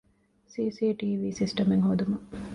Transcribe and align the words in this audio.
ސީސީޓީވީ 0.51 1.29
ސިސްޓަމެއް 1.39 1.83
ހޯދުމަށް 1.87 2.25